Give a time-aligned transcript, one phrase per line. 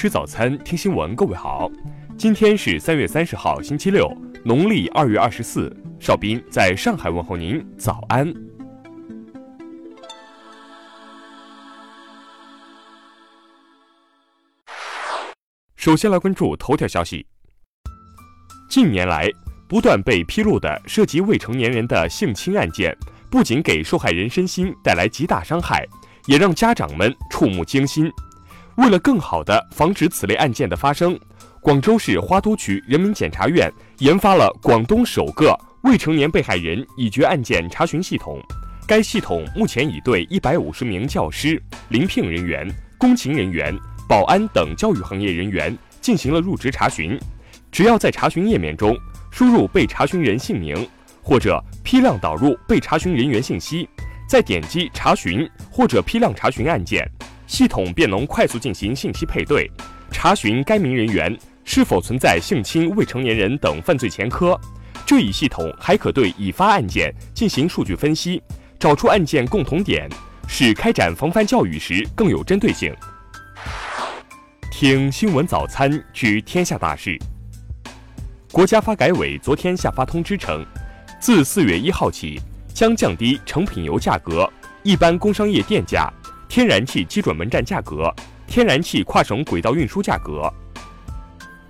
[0.00, 1.12] 吃早餐，听新闻。
[1.16, 1.68] 各位好，
[2.16, 4.08] 今天是三月三十号，星期六，
[4.44, 5.76] 农历二月二十四。
[5.98, 8.32] 邵斌在上海问候您，早安。
[15.74, 17.26] 首先来关注头条消息。
[18.70, 19.28] 近年来，
[19.68, 22.96] 不断被披露的涉及未成年人的性侵案件，
[23.28, 25.84] 不仅给受害人身心带来极大伤害，
[26.26, 28.08] 也让家长们触目惊心。
[28.78, 31.18] 为了更好地防止此类案件的发生，
[31.60, 38.40] 广州市花都区人民检察院研发了广东首个未成年被害人已决案件查询系统。
[38.86, 43.76] 该系统目前已对一百五十名教师、临聘人员、工勤人员。
[44.08, 47.18] 保安等教育行业人员进行了入职查询，
[47.70, 48.96] 只要在查询页面中
[49.30, 50.88] 输入被查询人姓名，
[51.20, 53.86] 或者批量导入被查询人员信息，
[54.26, 57.06] 再点击查询或者批量查询案件，
[57.48, 59.68] 系统便能快速进行信息配对，
[60.12, 64.56] 查询该名人员是否存在性侵未成年人等犯罪前科。
[65.06, 68.40] 这一系统还可对已发案件进行数据分析，
[68.78, 70.06] 找出案件共同点，
[70.46, 72.94] 使开展防范教育时更有针对性。
[74.70, 77.18] 听新闻早餐知天下大事。
[78.52, 80.64] 国家发改委昨天下发通知称，
[81.18, 82.38] 自四月一号起，
[82.74, 84.48] 将降低成品油价格、
[84.82, 86.12] 一般工商业电价、
[86.48, 88.12] 天然气基准门站价格、
[88.46, 90.52] 天然气跨省轨道运输价格。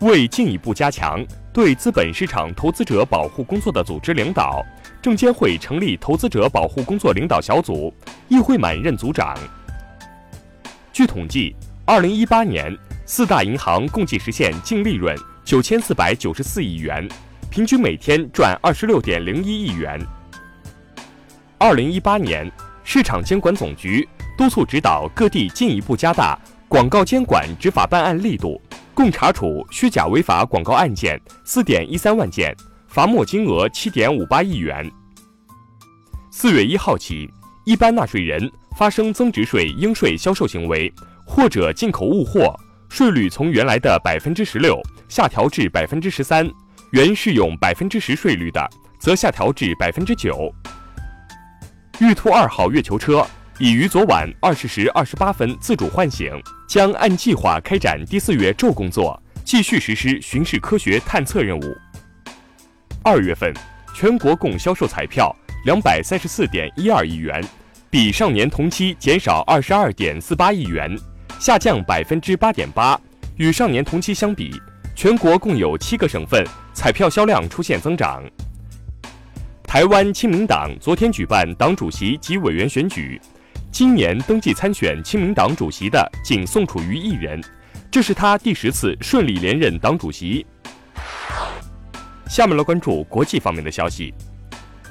[0.00, 4.62] 为进一步加强对资本市场投资者保护工作的组织领导，
[5.00, 7.92] 证监会成立投资者保护工作领导小组，
[8.28, 9.34] 易会满任组长。
[10.92, 12.76] 据统计，二零一八年。
[13.08, 17.08] 四大银行共计实现净利润九千四百九十四亿元，
[17.48, 20.04] 平均每天赚二十六点零一亿元。
[21.56, 22.50] 二零一八年，
[22.82, 24.06] 市场监管总局
[24.36, 28.60] 督促指导各地进一步加大广告监管执法办案力度，
[28.92, 32.54] 共查处虚假违法广告案件四点一三万件，
[32.86, 34.90] 罚没金额七点五八亿元。
[36.30, 37.30] 四月一号起，
[37.64, 40.92] 一般纳税人发生增值税应税销售行为
[41.24, 42.54] 或者进口物货。
[42.88, 46.48] 税率从原来的百分之十六下调至百分之十三，
[46.92, 48.64] 原适用百分之十税率的，
[49.00, 50.54] 则下调至百分之九。
[51.98, 53.26] 玉兔二号月球车
[53.58, 56.30] 已于昨晚二十时二十八分自主唤醒，
[56.68, 61.74] 将按计划开展第四月昼工作，继续实施巡视科学探测任务。
[63.02, 63.50] 二月份
[63.94, 65.34] 全国共销售彩票
[65.64, 67.42] 两百三十四点一二亿元，
[67.88, 70.94] 比上年同期减少二十二点四八亿元。
[71.38, 72.98] 下降百分之八点八，
[73.36, 74.60] 与上年同期相比，
[74.94, 78.22] 全国共有七个省份彩票销量出现增长。
[79.62, 83.20] 台湾亲民党昨天举办党主席及委员选举，
[83.78, 87.38] 今年登记参选亲民党主席的仅宋楚瑜一人，
[87.90, 90.46] 这是他第十次顺利连任党主席。
[92.26, 94.14] 下面来关注国际方面的消息，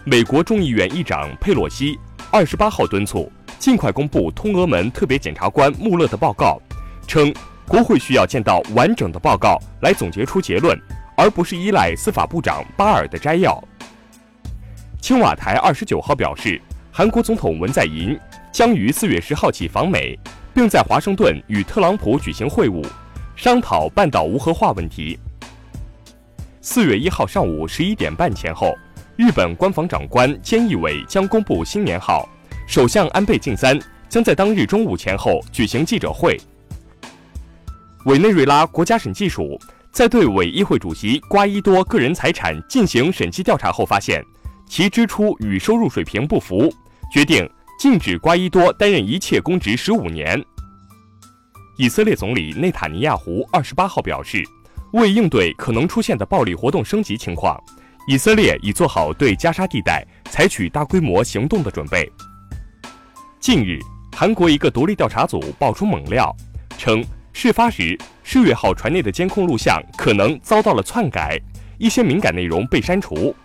[0.03, 1.97] 美国众议院议长佩洛西
[2.31, 3.28] 二十八号敦促。
[3.57, 6.62] 尽快公布通俄门特别检察官穆勒的报告，
[7.07, 7.34] 称
[7.68, 10.79] 国会需要见到完整的报告来总结出结论，
[11.18, 13.59] 而不是依赖司法部长巴尔的摘要。
[15.01, 18.16] 青瓦台二十九号表示，韩国总统文在寅
[18.56, 20.18] 将于四月十号起访美，
[20.54, 22.82] 并在华盛顿与特朗普举行会晤，
[23.36, 25.20] 商讨半岛无核化问题。
[26.62, 28.74] 四月一号上午十一点半前后，
[29.18, 32.30] 日本官房长官菅义伟将公布新年号。
[32.66, 33.78] 首相安倍晋三
[34.08, 36.40] 将在当日中午前后举行记者会。
[38.06, 39.60] 委内瑞拉国家审计署
[39.92, 44.24] 在对委议会主席瓜伊多个人财产进行审计调查后，发现
[44.66, 46.74] 其支出与收入水平不符，
[47.12, 47.46] 决定
[47.85, 50.44] 禁止瓜伊多担任一切公职十五年。
[51.78, 54.44] 以色列总理内塔尼亚胡二十八号表示，
[54.94, 57.63] 为应对可能出现的暴力活动升级情况，
[58.07, 62.12] 以色列已做好对加沙地带采取大规模行动的准备。
[63.40, 63.78] 近日，
[64.16, 66.36] 韩国一个独立调查组爆出猛料，
[66.80, 71.39] 称事发时世越号船内的监控录像可能遭到了篡改，
[71.77, 73.36] 一些敏感内容被删除。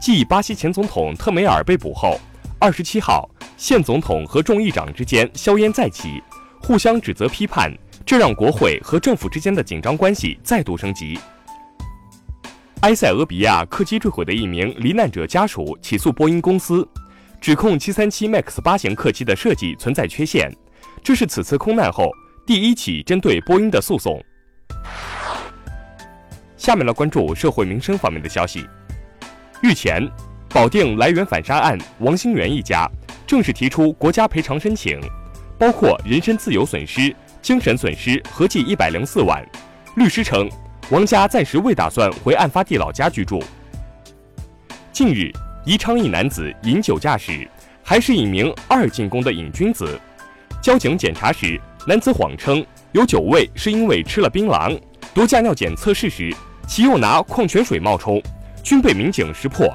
[0.00, 2.20] 继巴西前总统特梅尔被捕后，
[2.64, 3.28] 二十七号，
[3.58, 6.22] 现总统和众议长之间硝烟再起，
[6.62, 7.70] 互相指责批判，
[8.06, 11.18] 这让国会和政府之间的紧张关系再度升级。
[12.80, 16.88] 埃塞俄比亚客机坠毁的一名罹难者家属起诉波音公司。
[17.38, 20.50] 指控737 MAX 八型客机的设计存在缺陷，
[21.02, 22.10] 这是此次空难后
[22.46, 24.18] 第一起针对波音的诉讼。
[26.56, 28.66] 下面来关注社会民生方面的消息。
[29.60, 30.10] 日前，
[30.54, 32.88] 保定来源反杀案王兴元一家
[33.26, 35.00] 正式提出国家赔偿申请，
[35.58, 37.12] 包括人身自由损失、
[37.42, 39.44] 精神损失合计一百零四万。
[39.96, 40.48] 律师称，
[40.90, 43.42] 王家暂时未打算回案发地老家居住。
[44.92, 45.32] 近日，
[45.66, 47.50] 宜昌一男子饮酒驾驶，
[47.82, 50.00] 还是一名二进宫的瘾君子。
[50.62, 54.80] 交警检查时，男子谎称有酒味是因为吃了槟榔。
[55.12, 56.32] 毒驾尿检测试时，
[56.68, 58.22] 其又拿矿泉水冒充，
[58.62, 59.66] 均被民警识破。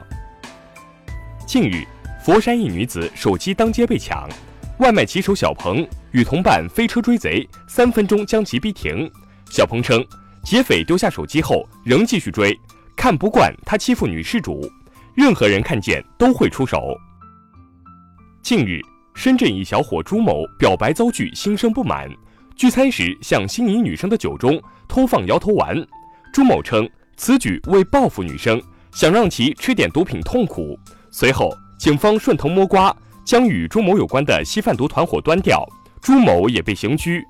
[1.49, 1.83] 近日，
[2.23, 4.29] 佛山一女子手机当街被抢，
[4.77, 9.11] 外卖骑手小鹏与同伴飞车追贼，三分钟将其逼停。
[9.49, 10.05] 小鹏称，
[10.43, 12.55] 劫匪丢下手机后仍继续追，
[12.95, 14.61] 看不惯他欺负女事主，
[15.15, 16.95] 任何人看见都会出手。
[18.43, 18.79] 近日，
[19.15, 22.07] 深圳一小伙朱某表白遭拒，心生不满，
[22.55, 24.61] 聚餐时向心仪女生的酒中。
[24.87, 25.75] 偷放摇头丸，
[26.31, 26.87] 朱某称
[27.17, 28.61] 此举为报复女生，
[28.91, 30.77] 想让其吃点毒品痛苦。
[31.11, 32.95] 随后，警方顺藤摸瓜，
[33.25, 35.67] 将与朱某有关的吸贩毒团伙端掉，
[36.01, 37.23] 朱某也被刑拘。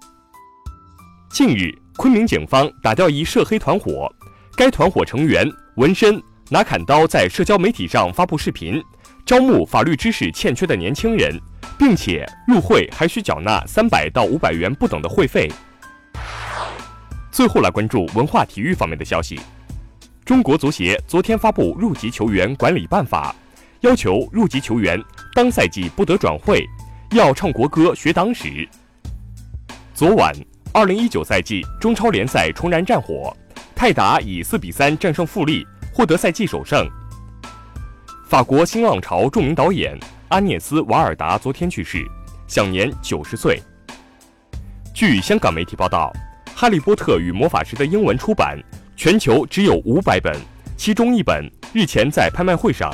[1.29, 4.11] 近日，昆明警方打掉一涉黑团伙，
[4.55, 8.83] 该团伙成员纹身，拿砍刀在社交媒体上发布视频，
[9.25, 11.39] 招募法律知识欠缺的年轻人，
[11.77, 15.49] 并且入会还需缴纳三百到五百元不等的会费。
[17.31, 19.39] 最后来关注文化体育方面的消息。
[20.25, 23.33] 中国足协昨天发布入籍球员管理办法，
[23.81, 25.01] 要求入籍球员
[25.33, 26.67] 当赛季不得转会，
[27.11, 28.67] 要唱国歌、学党史。
[29.93, 30.33] 昨晚，
[30.73, 33.35] 二零一九赛季中超联赛重燃战火，
[33.75, 36.85] 泰达以四比三战胜富力，获得赛季首胜。
[38.27, 39.97] 法国新浪潮著名导演
[40.27, 42.05] 阿涅斯·瓦尔达昨天去世，
[42.47, 43.61] 享年九十岁。
[44.93, 46.11] 据香港媒体报道。
[46.61, 48.61] 《哈利波特与魔法石》的英文出版
[48.97, 50.35] 全球只有五百本，
[50.75, 52.93] 其中一本日前在拍卖会上